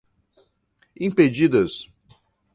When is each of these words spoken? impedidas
impedidas 0.99 1.87